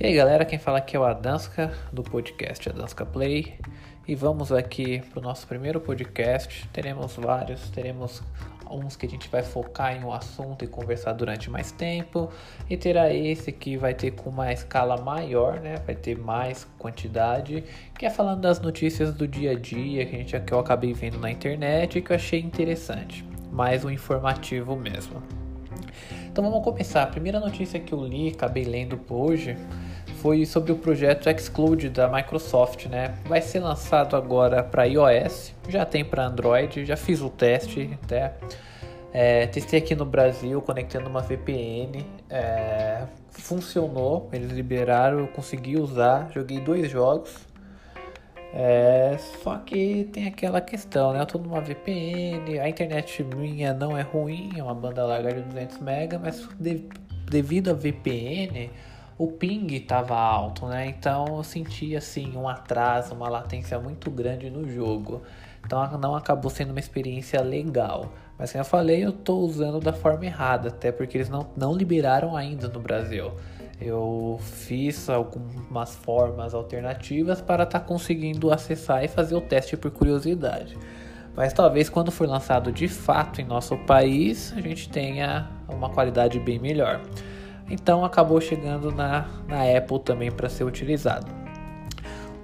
E 0.00 0.06
aí 0.06 0.14
galera, 0.14 0.44
quem 0.44 0.60
fala 0.60 0.78
aqui 0.78 0.96
é 0.96 1.00
o 1.00 1.02
Adanska 1.02 1.72
do 1.92 2.04
podcast 2.04 2.68
Adanska 2.68 3.04
Play 3.04 3.58
e 4.06 4.14
vamos 4.14 4.52
aqui 4.52 5.00
para 5.10 5.18
o 5.18 5.22
nosso 5.22 5.44
primeiro 5.44 5.80
podcast. 5.80 6.68
Teremos 6.72 7.16
vários, 7.16 7.68
teremos 7.70 8.22
uns 8.70 8.94
que 8.94 9.06
a 9.06 9.08
gente 9.08 9.28
vai 9.28 9.42
focar 9.42 9.96
em 9.96 10.04
um 10.04 10.12
assunto 10.12 10.64
e 10.64 10.68
conversar 10.68 11.14
durante 11.14 11.50
mais 11.50 11.72
tempo, 11.72 12.30
e 12.70 12.76
terá 12.76 13.12
esse 13.12 13.50
que 13.50 13.76
vai 13.76 13.92
ter 13.92 14.12
com 14.12 14.30
uma 14.30 14.52
escala 14.52 14.96
maior, 14.96 15.58
né? 15.58 15.74
Vai 15.84 15.96
ter 15.96 16.16
mais 16.16 16.64
quantidade, 16.78 17.64
que 17.98 18.06
é 18.06 18.10
falando 18.10 18.42
das 18.42 18.60
notícias 18.60 19.12
do 19.12 19.26
dia 19.26 19.50
a 19.50 19.54
dia 19.56 20.06
que 20.06 20.14
a 20.14 20.18
gente 20.20 20.38
que 20.38 20.54
eu 20.54 20.60
acabei 20.60 20.92
vendo 20.92 21.18
na 21.18 21.28
internet 21.28 21.98
e 21.98 22.02
que 22.02 22.12
eu 22.12 22.16
achei 22.16 22.38
interessante, 22.38 23.24
mais 23.50 23.84
um 23.84 23.90
informativo 23.90 24.76
mesmo. 24.76 25.20
Então 26.30 26.48
vamos 26.48 26.62
começar. 26.62 27.02
A 27.02 27.06
primeira 27.06 27.40
notícia 27.40 27.80
que 27.80 27.92
eu 27.92 28.04
li, 28.04 28.28
acabei 28.28 28.62
lendo 28.62 29.00
hoje, 29.10 29.56
foi 30.20 30.44
sobre 30.44 30.72
o 30.72 30.76
projeto 30.76 31.30
Exclude 31.30 31.88
da 31.88 32.08
Microsoft, 32.08 32.86
né? 32.86 33.14
Vai 33.26 33.40
ser 33.40 33.60
lançado 33.60 34.16
agora 34.16 34.62
para 34.62 34.84
iOS, 34.84 35.54
já 35.68 35.84
tem 35.84 36.04
para 36.04 36.26
Android, 36.26 36.84
já 36.84 36.96
fiz 36.96 37.20
o 37.20 37.30
teste 37.30 37.98
até. 38.02 38.34
É, 39.12 39.46
testei 39.46 39.78
aqui 39.78 39.94
no 39.94 40.04
Brasil 40.04 40.60
conectando 40.60 41.08
uma 41.08 41.20
VPN, 41.20 42.04
é, 42.28 43.04
funcionou, 43.30 44.28
eles 44.32 44.50
liberaram, 44.50 45.20
eu 45.20 45.28
consegui 45.28 45.76
usar, 45.76 46.30
joguei 46.32 46.60
dois 46.60 46.90
jogos. 46.90 47.46
É, 48.52 49.16
só 49.42 49.56
que 49.58 50.08
tem 50.12 50.26
aquela 50.26 50.60
questão, 50.60 51.12
né? 51.12 51.20
Eu 51.20 51.26
tô 51.26 51.38
numa 51.38 51.60
VPN, 51.60 52.58
a 52.60 52.68
internet 52.68 53.22
minha 53.22 53.72
não 53.72 53.96
é 53.96 54.02
ruim, 54.02 54.50
é 54.56 54.62
uma 54.62 54.74
banda 54.74 55.04
larga 55.04 55.34
de 55.34 55.42
200 55.42 55.78
MB, 55.78 56.18
mas 56.20 56.48
de, 56.58 56.88
devido 57.30 57.70
à 57.70 57.74
VPN 57.74 58.70
o 59.18 59.26
ping 59.26 59.74
estava 59.74 60.16
alto, 60.16 60.66
né? 60.66 60.86
Então 60.86 61.26
eu 61.36 61.42
senti 61.42 61.96
assim 61.96 62.36
um 62.36 62.48
atraso, 62.48 63.14
uma 63.14 63.28
latência 63.28 63.78
muito 63.80 64.10
grande 64.12 64.48
no 64.48 64.70
jogo. 64.70 65.22
Então 65.66 65.98
não 65.98 66.14
acabou 66.14 66.48
sendo 66.48 66.70
uma 66.70 66.78
experiência 66.78 67.42
legal. 67.42 68.12
Mas 68.38 68.52
como 68.52 68.62
eu 68.62 68.64
falei, 68.64 69.04
eu 69.04 69.10
estou 69.10 69.40
usando 69.40 69.80
da 69.80 69.92
forma 69.92 70.24
errada, 70.24 70.68
até 70.68 70.92
porque 70.92 71.16
eles 71.16 71.28
não, 71.28 71.48
não 71.56 71.74
liberaram 71.74 72.36
ainda 72.36 72.68
no 72.68 72.78
Brasil. 72.78 73.32
Eu 73.80 74.38
fiz 74.40 75.10
algumas 75.10 75.96
formas 75.96 76.54
alternativas 76.54 77.40
para 77.40 77.64
estar 77.64 77.80
tá 77.80 77.84
conseguindo 77.84 78.52
acessar 78.52 79.04
e 79.04 79.08
fazer 79.08 79.34
o 79.34 79.40
teste 79.40 79.76
por 79.76 79.90
curiosidade. 79.90 80.78
Mas 81.34 81.52
talvez 81.52 81.88
quando 81.88 82.12
for 82.12 82.28
lançado 82.28 82.70
de 82.70 82.86
fato 82.86 83.40
em 83.40 83.44
nosso 83.44 83.76
país, 83.78 84.52
a 84.56 84.60
gente 84.60 84.88
tenha 84.88 85.48
uma 85.68 85.90
qualidade 85.90 86.38
bem 86.38 86.58
melhor. 86.58 87.00
Então 87.70 88.04
acabou 88.04 88.40
chegando 88.40 88.90
na, 88.90 89.26
na 89.46 89.62
Apple 89.76 90.00
também 90.00 90.30
para 90.30 90.48
ser 90.48 90.64
utilizado. 90.64 91.26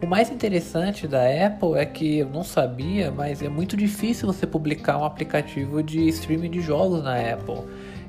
O 0.02 0.06
mais 0.06 0.30
interessante 0.30 1.08
da 1.08 1.22
Apple 1.46 1.78
é 1.78 1.86
que 1.86 2.18
eu 2.18 2.28
não 2.28 2.44
sabia, 2.44 3.10
mas 3.10 3.42
é 3.42 3.48
muito 3.48 3.74
difícil 3.74 4.26
você 4.26 4.46
publicar 4.46 4.98
um 4.98 5.04
aplicativo 5.04 5.82
de 5.82 6.06
streaming 6.08 6.50
de 6.50 6.60
jogos 6.60 7.02
na 7.02 7.18
Apple. 7.18 7.62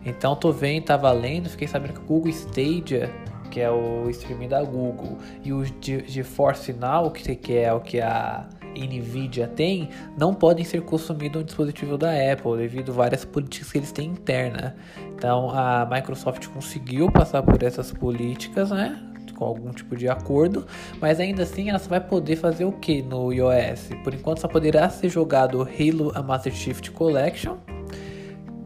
Então 0.05 0.35
tô 0.35 0.51
vendo, 0.51 0.83
tava 0.83 1.11
lendo, 1.11 1.49
fiquei 1.49 1.67
sabendo 1.67 1.93
que 1.93 1.99
o 1.99 2.03
Google 2.03 2.29
Stadia, 2.29 3.09
que 3.49 3.61
é 3.61 3.71
o 3.71 4.09
streaming 4.09 4.49
da 4.49 4.61
Google, 4.61 5.17
e 5.41 5.53
o 5.53 5.63
GeForce 5.63 6.73
Now, 6.73 7.09
que 7.11 7.57
é 7.57 7.71
o 7.71 7.79
que 7.79 8.01
a 8.01 8.45
Nvidia 8.75 9.47
tem, 9.47 9.89
não 10.17 10.33
podem 10.33 10.63
ser 10.63 10.81
consumidos 10.81 11.41
no 11.41 11.45
dispositivo 11.45 11.97
da 11.97 12.11
Apple 12.11 12.57
devido 12.57 12.91
a 12.91 12.95
várias 12.95 13.25
políticas 13.25 13.71
que 13.71 13.77
eles 13.77 13.91
têm 13.91 14.09
interna. 14.09 14.75
Então 15.15 15.49
a 15.49 15.87
Microsoft 15.89 16.47
conseguiu 16.47 17.11
passar 17.11 17.41
por 17.43 17.61
essas 17.63 17.91
políticas, 17.91 18.71
né? 18.71 19.01
Com 19.37 19.43
algum 19.43 19.71
tipo 19.71 19.97
de 19.97 20.07
acordo, 20.07 20.65
mas 21.01 21.19
ainda 21.19 21.43
assim 21.43 21.69
ela 21.69 21.77
só 21.77 21.89
vai 21.89 21.99
poder 21.99 22.37
fazer 22.37 22.63
o 22.63 22.71
que 22.71 23.01
no 23.01 23.33
iOS? 23.33 23.89
Por 24.01 24.13
enquanto 24.13 24.39
só 24.39 24.47
poderá 24.47 24.89
ser 24.89 25.09
jogado 25.09 25.61
Halo 25.61 26.13
a 26.15 26.23
Master 26.23 26.53
Chief 26.53 26.79
Collection, 26.91 27.57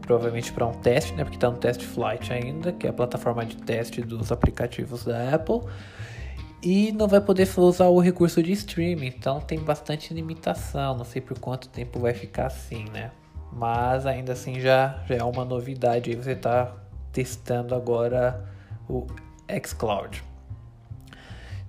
provavelmente 0.00 0.52
para 0.52 0.66
um 0.66 0.72
teste, 0.72 1.12
né? 1.14 1.24
Porque 1.24 1.36
está 1.36 1.50
no 1.50 1.56
test 1.56 1.82
flight 1.82 2.32
ainda, 2.32 2.72
que 2.72 2.86
é 2.86 2.90
a 2.90 2.92
plataforma 2.92 3.44
de 3.44 3.56
teste 3.56 4.00
dos 4.00 4.30
aplicativos 4.30 5.04
da 5.04 5.34
Apple. 5.34 5.60
E 6.62 6.92
não 6.92 7.08
vai 7.08 7.20
poder 7.22 7.48
usar 7.58 7.86
o 7.86 7.98
recurso 8.00 8.42
de 8.42 8.52
streaming, 8.52 9.06
então 9.06 9.40
tem 9.40 9.58
bastante 9.58 10.12
limitação. 10.12 10.94
Não 10.94 11.04
sei 11.04 11.22
por 11.22 11.38
quanto 11.38 11.68
tempo 11.68 11.98
vai 11.98 12.12
ficar 12.12 12.46
assim, 12.46 12.84
né? 12.92 13.10
Mas 13.50 14.04
ainda 14.04 14.34
assim 14.34 14.60
já, 14.60 15.02
já 15.08 15.16
é 15.16 15.24
uma 15.24 15.44
novidade. 15.44 16.14
Você 16.14 16.32
está 16.32 16.76
testando 17.12 17.74
agora 17.74 18.44
o 18.88 19.06
xCloud. 19.64 20.22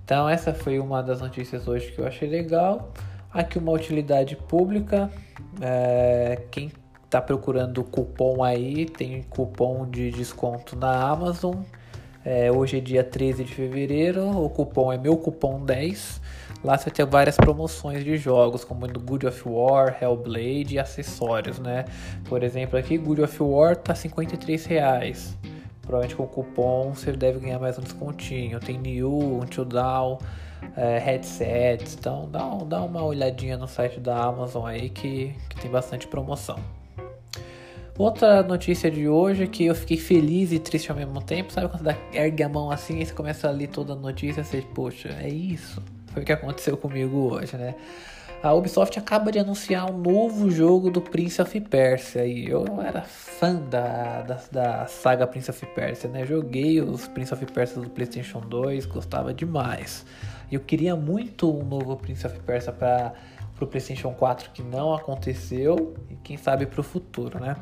Então 0.04 0.28
essa 0.28 0.52
foi 0.52 0.78
uma 0.78 1.02
das 1.02 1.22
notícias 1.22 1.66
hoje 1.66 1.90
que 1.92 1.98
eu 1.98 2.06
achei 2.06 2.28
legal. 2.28 2.92
Aqui 3.32 3.58
uma 3.58 3.72
utilidade 3.72 4.36
pública. 4.36 5.10
É, 5.58 6.42
quem 6.50 6.70
está 7.02 7.20
procurando 7.20 7.82
cupom 7.82 8.44
aí, 8.44 8.84
tem 8.84 9.22
cupom 9.22 9.88
de 9.88 10.10
desconto 10.10 10.76
na 10.76 11.08
Amazon 11.08 11.62
é, 12.24 12.50
hoje 12.52 12.78
é 12.78 12.80
dia 12.80 13.02
13 13.02 13.44
de 13.44 13.54
fevereiro, 13.54 14.28
o 14.28 14.48
cupom 14.48 14.92
é 14.92 14.98
meu 14.98 15.16
cupom 15.16 15.64
10. 15.64 16.20
Lá 16.62 16.78
você 16.78 16.90
tem 16.90 17.04
várias 17.04 17.36
promoções 17.36 18.04
de 18.04 18.16
jogos, 18.16 18.64
como 18.64 18.86
do 18.86 19.00
Good 19.00 19.26
of 19.26 19.42
War, 19.48 19.96
Hellblade 20.00 20.74
e 20.74 20.78
acessórios, 20.78 21.58
né? 21.58 21.84
Por 22.28 22.44
exemplo, 22.44 22.78
aqui 22.78 22.96
Good 22.96 23.22
of 23.22 23.42
War 23.42 23.76
tá 23.76 23.94
53 23.94 24.64
reais. 24.66 25.36
Provavelmente 25.80 26.14
com 26.14 26.22
o 26.22 26.28
cupom 26.28 26.94
você 26.94 27.10
deve 27.12 27.40
ganhar 27.40 27.58
mais 27.58 27.76
um 27.78 27.82
descontinho. 27.82 28.60
Tem 28.60 28.78
New, 28.78 29.40
Until 29.42 29.64
Down, 29.64 30.18
é, 30.76 30.98
headsets. 30.98 31.96
Então 31.98 32.28
dá, 32.30 32.46
dá 32.64 32.82
uma 32.82 33.02
olhadinha 33.02 33.56
no 33.56 33.66
site 33.66 33.98
da 33.98 34.16
Amazon 34.22 34.64
aí 34.64 34.88
que, 34.88 35.34
que 35.48 35.60
tem 35.60 35.70
bastante 35.70 36.06
promoção. 36.06 36.60
Outra 37.98 38.42
notícia 38.42 38.90
de 38.90 39.06
hoje 39.06 39.44
é 39.44 39.46
que 39.46 39.66
eu 39.66 39.74
fiquei 39.74 39.98
feliz 39.98 40.50
e 40.50 40.58
triste 40.58 40.90
ao 40.90 40.96
mesmo 40.96 41.20
tempo. 41.22 41.52
Sabe 41.52 41.68
quando 41.68 41.84
você 41.84 41.96
ergue 42.12 42.42
a 42.42 42.48
mão 42.48 42.70
assim 42.70 43.00
e 43.00 43.06
você 43.06 43.12
começa 43.12 43.48
a 43.48 43.50
ler 43.50 43.68
toda 43.68 43.92
a 43.92 43.96
notícia? 43.96 44.42
Você, 44.42 44.62
poxa, 44.74 45.08
é 45.20 45.28
isso. 45.28 45.82
Foi 46.06 46.22
o 46.22 46.24
que 46.24 46.32
aconteceu 46.32 46.76
comigo 46.76 47.34
hoje, 47.34 47.56
né? 47.56 47.74
A 48.42 48.52
Ubisoft 48.54 48.98
acaba 48.98 49.30
de 49.30 49.38
anunciar 49.38 49.88
um 49.88 49.98
novo 49.98 50.50
jogo 50.50 50.90
do 50.90 51.00
Prince 51.00 51.40
of 51.40 51.60
Persia. 51.60 52.26
E 52.26 52.48
eu 52.48 52.64
era 52.80 53.02
fã 53.02 53.54
da, 53.54 54.22
da, 54.22 54.40
da 54.50 54.86
saga 54.86 55.26
Prince 55.26 55.50
of 55.50 55.64
Persia, 55.66 56.10
né? 56.10 56.24
Joguei 56.24 56.80
os 56.80 57.06
Prince 57.06 57.32
of 57.32 57.44
Persia 57.46 57.80
do 57.80 57.90
PlayStation 57.90 58.40
2, 58.40 58.86
gostava 58.86 59.32
demais. 59.34 60.04
Eu 60.50 60.60
queria 60.60 60.96
muito 60.96 61.48
um 61.54 61.62
novo 61.62 61.96
Prince 61.96 62.26
of 62.26 62.40
Persia 62.40 62.72
para 62.72 63.12
pro 63.62 63.66
PlayStation 63.66 64.12
4 64.12 64.50
que 64.50 64.62
não 64.62 64.92
aconteceu 64.92 65.94
e 66.10 66.16
quem 66.16 66.36
sabe 66.36 66.66
pro 66.66 66.82
futuro, 66.82 67.38
né? 67.38 67.56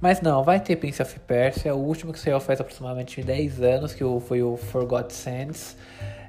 Mas 0.00 0.20
não, 0.20 0.42
vai 0.42 0.58
ter 0.58 0.76
Prince 0.76 1.02
of 1.02 1.18
Persia, 1.20 1.74
o 1.74 1.78
último 1.78 2.12
que 2.12 2.18
saiu 2.18 2.40
faz 2.40 2.60
aproximadamente 2.60 3.22
10 3.22 3.62
anos, 3.62 3.92
que 3.92 4.02
foi 4.20 4.42
o 4.42 4.56
Forgotten 4.56 5.10
Sands. 5.10 5.76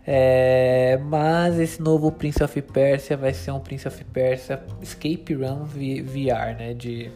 É, 0.06 1.00
mas 1.06 1.58
esse 1.58 1.82
novo 1.82 2.12
Prince 2.12 2.44
of 2.44 2.62
Persia 2.62 3.16
vai 3.16 3.34
ser 3.34 3.52
um 3.52 3.60
Prince 3.60 3.88
of 3.88 4.04
Persia 4.06 4.62
Escape 4.82 5.34
Run 5.34 5.64
VR, 5.64 6.58
né, 6.58 6.74
de 6.74 7.12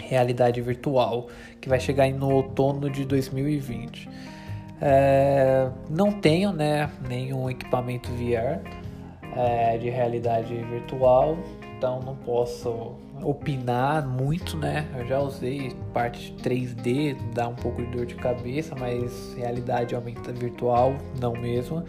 realidade 0.00 0.60
virtual, 0.62 1.28
que 1.60 1.68
vai 1.68 1.78
chegar 1.78 2.08
no 2.10 2.30
outono 2.30 2.88
de 2.88 3.04
2020. 3.04 4.08
É, 4.80 5.68
não 5.90 6.12
tenho, 6.12 6.52
né, 6.52 6.88
nenhum 7.06 7.50
equipamento 7.50 8.08
VR, 8.12 8.60
é, 9.36 9.76
de 9.78 9.90
realidade 9.90 10.54
virtual, 10.54 11.36
então 11.76 12.00
não 12.00 12.16
posso 12.16 12.94
opinar 13.22 14.06
muito, 14.06 14.56
né? 14.56 14.86
Eu 14.96 15.06
já 15.06 15.20
usei 15.20 15.72
parte 15.92 16.34
3D, 16.42 17.16
dá 17.34 17.48
um 17.48 17.54
pouco 17.54 17.82
de 17.82 17.90
dor 17.90 18.06
de 18.06 18.14
cabeça, 18.14 18.74
mas 18.78 19.34
realidade 19.34 19.94
aumenta 19.94 20.32
virtual, 20.32 20.94
não 21.20 21.32
mesmo. 21.32 21.84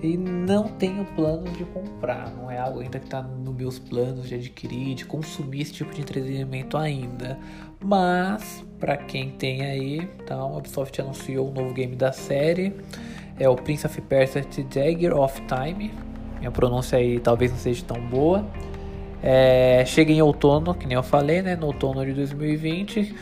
E 0.00 0.16
não 0.16 0.68
tenho 0.68 1.04
planos 1.16 1.52
de 1.58 1.64
comprar, 1.64 2.30
não 2.30 2.48
é 2.48 2.56
algo 2.56 2.80
ainda 2.80 3.00
que 3.00 3.06
está 3.06 3.20
nos 3.20 3.54
meus 3.54 3.78
planos 3.80 4.28
de 4.28 4.36
adquirir, 4.36 4.94
de 4.94 5.04
consumir 5.04 5.62
esse 5.62 5.72
tipo 5.72 5.92
de 5.92 6.00
entretenimento 6.00 6.76
ainda. 6.76 7.36
Mas, 7.84 8.64
para 8.78 8.96
quem 8.96 9.30
tem 9.30 9.62
aí, 9.62 10.08
então, 10.22 10.54
a 10.54 10.56
Ubisoft 10.58 11.00
anunciou 11.00 11.46
o 11.46 11.50
um 11.50 11.52
novo 11.52 11.74
game 11.74 11.96
da 11.96 12.12
série, 12.12 12.72
é 13.40 13.48
o 13.48 13.56
Prince 13.56 13.86
of 13.86 14.00
Persia 14.02 14.44
The 14.44 14.62
Dagger 14.62 15.16
of 15.16 15.42
Time, 15.42 15.90
minha 16.38 16.50
pronúncia 16.50 16.98
aí 16.98 17.20
talvez 17.20 17.50
não 17.50 17.58
seja 17.58 17.84
tão 17.84 18.00
boa. 18.00 18.46
É, 19.22 19.84
chega 19.86 20.12
em 20.12 20.22
outono, 20.22 20.74
que 20.74 20.86
nem 20.86 20.94
eu 20.94 21.02
falei, 21.02 21.42
né, 21.42 21.56
no 21.56 21.66
outono 21.66 22.04
de 22.04 22.12
2020 22.12 23.14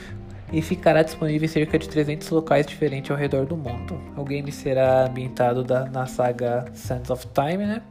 e 0.53 0.63
ficará 0.63 1.03
disponível 1.03 1.47
em 1.47 1.49
cerca 1.49 1.79
de 1.79 1.89
300 1.89 2.29
locais 2.31 2.67
diferentes 2.67 3.11
ao 3.11 3.17
redor 3.17 3.47
do 3.47 3.57
mundo. 3.57 4.01
O 4.17 4.25
game 4.25 4.53
será 4.53 5.07
ambientado 5.07 5.65
da, 5.65 5.87
na 5.87 6.07
saga 6.07 6.67
Sands 6.75 7.11
of 7.11 7.27
Time, 7.35 7.67
né? 7.67 7.83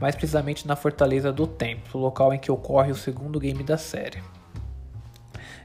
mais 0.00 0.16
precisamente 0.16 0.66
na 0.66 0.74
Fortaleza 0.74 1.30
do 1.30 1.46
Tempo, 1.46 1.98
local 1.98 2.32
em 2.32 2.38
que 2.38 2.50
ocorre 2.50 2.90
o 2.90 2.94
segundo 2.94 3.38
game 3.38 3.62
da 3.62 3.76
série. 3.76 4.22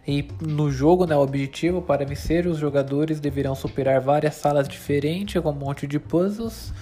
E 0.05 0.27
no 0.41 0.69
jogo, 0.69 1.07
né, 1.07 1.15
o 1.15 1.21
objetivo 1.21 1.81
para 1.81 2.05
vencer, 2.05 2.45
os 2.45 2.57
jogadores 2.59 3.19
deverão 3.19 3.55
superar 3.55 3.99
várias 4.01 4.35
salas 4.35 4.67
diferentes 4.67 5.41
com 5.41 5.49
um 5.49 5.53
monte 5.53 5.87
de 5.87 5.99
puzzles 5.99 6.73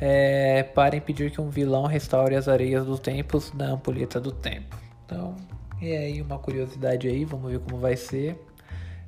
é, 0.00 0.62
para 0.62 0.96
impedir 0.96 1.30
que 1.30 1.40
um 1.40 1.48
vilão 1.48 1.86
restaure 1.86 2.34
as 2.34 2.48
areias 2.48 2.84
dos 2.84 3.00
tempos 3.00 3.50
da 3.50 3.66
ampulheta 3.66 4.20
do 4.20 4.30
tempo. 4.30 4.76
Então, 5.04 5.36
é 5.80 5.98
aí 5.98 6.22
uma 6.22 6.38
curiosidade 6.38 7.08
aí, 7.08 7.24
vamos 7.24 7.50
ver 7.50 7.60
como 7.60 7.78
vai 7.78 7.96
ser. 7.96 8.42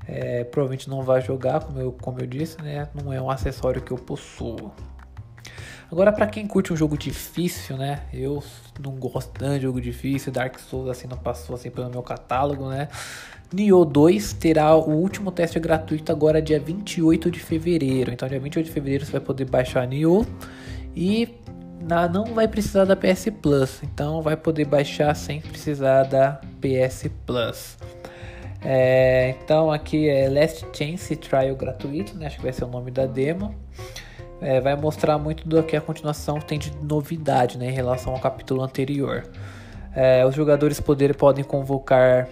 É, 0.07 0.45
provavelmente 0.45 0.89
não 0.89 1.03
vai 1.03 1.21
jogar, 1.21 1.61
como 1.61 1.79
eu, 1.79 1.93
como 1.93 2.19
eu 2.21 2.27
disse, 2.27 2.61
né? 2.63 2.89
Não 2.95 3.13
é 3.13 3.21
um 3.21 3.31
acessório 3.31 3.83
que 3.83 3.91
eu 3.91 3.99
possuo. 3.99 4.73
Agora, 5.91 6.13
para 6.13 6.27
quem 6.27 6.47
curte 6.47 6.73
um 6.73 6.77
jogo 6.77 6.97
difícil, 6.97 7.77
né? 7.77 8.03
Eu 8.13 8.43
não 8.81 8.93
gosto 8.93 9.31
tanto 9.33 9.57
de 9.57 9.63
jogo 9.63 9.81
difícil, 9.81 10.33
Dark 10.33 10.59
Souls 10.59 10.89
assim 10.89 11.07
não 11.07 11.17
passou 11.17 11.55
assim 11.55 11.71
pelo 11.71 11.91
meu 11.91 12.03
catálogo, 12.03 12.69
né? 12.69 12.89
Nioh 13.53 13.87
2 13.87 14.35
terá 14.35 14.75
o 14.77 14.91
último 14.91 15.33
teste 15.33 15.59
gratuito 15.59 16.13
agora 16.13 16.43
dia 16.43 16.61
28 16.61 17.31
de 17.31 17.41
fevereiro. 17.41 18.13
Então, 18.13 18.29
dia 18.29 18.39
28 18.39 18.67
de 18.67 18.73
fevereiro 18.73 19.07
você 19.07 19.13
vai 19.13 19.21
poder 19.21 19.47
baixar 19.47 19.87
Nioh 19.87 20.27
e 20.95 21.29
não 22.11 22.35
vai 22.35 22.49
precisar 22.49 22.85
da 22.85 22.97
PS 22.97 23.29
Plus. 23.41 23.83
Então, 23.83 24.21
vai 24.21 24.37
poder 24.37 24.67
baixar 24.67 25.15
sem 25.15 25.41
precisar 25.41 26.05
da 26.05 26.41
PS 26.61 27.09
Plus. 27.27 27.79
É, 28.63 29.37
então, 29.43 29.71
aqui 29.71 30.09
é 30.09 30.29
Last 30.29 30.67
Chance 30.73 31.15
Trial 31.17 31.55
gratuito, 31.55 32.17
né? 32.17 32.27
Acho 32.27 32.37
que 32.37 32.43
vai 32.43 32.53
ser 32.53 32.65
o 32.65 32.69
nome 32.69 32.91
da 32.91 33.07
demo. 33.07 33.55
É, 34.41 34.61
vai 34.61 34.77
mostrar 34.77 35.19
muito 35.19 35.49
do 35.49 35.63
que 35.63 35.77
a 35.77 35.81
continuação 35.81 36.41
tem 36.41 36.59
de 36.59 36.73
novidade 36.83 37.59
né, 37.59 37.67
em 37.67 37.73
relação 37.73 38.13
ao 38.13 38.21
capítulo 38.21 38.63
anterior. 38.63 39.25
É, 39.95 40.25
os 40.25 40.35
jogadores 40.35 40.81
poder, 40.81 41.15
podem 41.17 41.43
convocar 41.43 42.29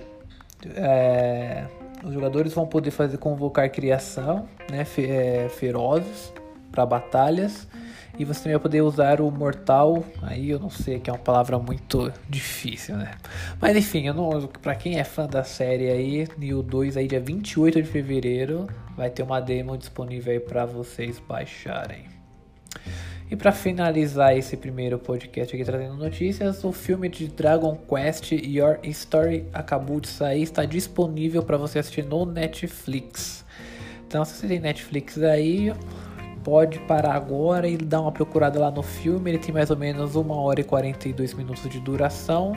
é, 0.75 1.64
os 2.05 2.12
jogadores 2.12 2.52
vão 2.52 2.67
poder 2.67 2.91
fazer 2.91 3.19
convocar 3.19 3.70
criação, 3.70 4.49
né, 4.70 4.85
fe, 4.85 5.06
é, 5.06 5.49
ferozes 5.49 6.32
para 6.70 6.85
batalhas. 6.87 7.67
E 8.19 8.25
você 8.25 8.41
também 8.41 8.55
vai 8.55 8.63
poder 8.63 8.81
usar 8.81 9.21
o 9.21 9.31
mortal. 9.31 10.05
Aí 10.23 10.51
eu 10.51 10.59
não 10.59 10.71
sei, 10.71 10.99
que 10.99 11.11
é 11.11 11.13
uma 11.13 11.19
palavra 11.19 11.59
muito 11.59 12.13
difícil, 12.29 12.97
né? 12.97 13.13
Mas 13.61 13.77
enfim, 13.77 14.07
eu 14.07 14.15
não, 14.15 14.47
pra 14.47 14.75
quem 14.75 14.99
é 14.99 15.05
fã 15.05 15.27
da 15.27 15.45
série 15.45 15.91
aí, 15.91 16.27
Neo 16.39 16.63
2 16.63 16.97
aí 16.97 17.07
dia 17.07 17.21
28 17.21 17.83
de 17.83 17.89
fevereiro 17.89 18.67
vai 18.97 19.11
ter 19.11 19.23
uma 19.23 19.41
demo 19.41 19.77
disponível 19.77 20.33
aí 20.33 20.41
para 20.41 20.65
vocês 20.65 21.19
baixarem. 21.19 22.05
E 23.29 23.35
para 23.35 23.51
finalizar 23.51 24.37
esse 24.37 24.57
primeiro 24.57 25.01
podcast 25.01 25.55
aqui 25.55 25.65
trazendo 25.65 25.97
notícias, 25.97 26.62
o 26.62 26.71
filme 26.71 27.09
de 27.09 27.27
Dragon 27.27 27.77
Quest 27.77 28.31
Your 28.31 28.79
Story 28.85 29.45
acabou 29.53 29.99
de 29.99 30.07
sair, 30.07 30.43
está 30.43 30.65
disponível 30.65 31.43
para 31.43 31.57
você 31.57 31.81
assistir 31.81 32.05
no 32.05 32.25
Netflix. 32.25 33.45
Então, 34.07 34.25
se 34.25 34.35
você 34.35 34.47
tem 34.47 34.61
Netflix 34.61 35.21
aí, 35.21 35.73
pode 36.47 36.79
parar 36.79 37.17
agora 37.17 37.67
e 37.67 37.77
dar 37.77 38.01
uma 38.03 38.13
procurada 38.13 38.61
lá 38.61 38.71
no 38.71 38.81
filme. 38.81 39.33
Ele 39.33 39.39
tem 39.39 39.53
mais 39.53 39.69
ou 39.69 39.77
menos 39.77 40.15
1 40.15 40.31
hora 40.31 40.61
e 40.61 40.65
42 40.65 41.35
minutos 41.35 41.69
de 41.69 41.81
duração. 41.81 42.57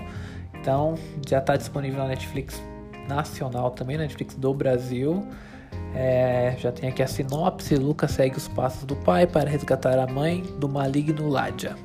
Então, 0.53 0.93
já 1.27 1.39
está 1.39 1.57
disponível 1.57 1.97
na 1.97 2.09
Netflix 2.09 2.61
nacional 3.07 3.71
também, 3.71 3.97
na 3.97 4.03
Netflix 4.03 4.35
do 4.35 4.53
Brasil. 4.53 5.25
É, 5.95 6.53
já 6.59 6.71
tem 6.71 6.87
aqui 6.87 7.01
a 7.01 7.07
sinopse: 7.07 7.75
Lucas 7.77 8.11
segue 8.11 8.37
os 8.37 8.47
passos 8.47 8.83
do 8.83 8.95
pai 8.95 9.25
para 9.25 9.49
resgatar 9.49 9.97
a 9.97 10.05
mãe 10.05 10.43
do 10.59 10.69
maligno 10.69 11.27
Ladja. 11.27 11.75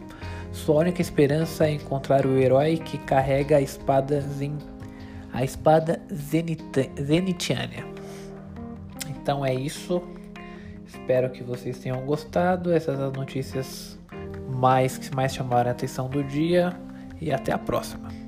Sua 0.53 0.81
única 0.81 1.01
esperança 1.01 1.67
é 1.67 1.71
encontrar 1.71 2.27
o 2.27 2.37
herói 2.37 2.77
que 2.77 2.99
carrega 2.99 3.57
a 3.57 3.61
espada 3.63 4.21
Zen... 4.21 4.59
a 5.33 5.43
espada 5.43 6.03
Zenit... 6.13 6.91
Zenitiana. 7.01 7.83
Então 9.09 9.45
é 9.45 9.55
isso. 9.55 10.03
Espero 10.87 11.31
que 11.31 11.43
vocês 11.43 11.79
tenham 11.79 12.05
gostado. 12.05 12.73
Essas 12.73 12.97
são 12.97 13.09
as 13.09 13.13
notícias 13.13 13.99
mais 14.49 14.99
que 14.99 15.15
mais 15.15 15.35
chamaram 15.35 15.71
a 15.71 15.73
atenção 15.73 16.09
do 16.09 16.23
dia 16.23 16.73
e 17.21 17.33
até 17.33 17.53
a 17.53 17.59
próxima. 17.59 18.24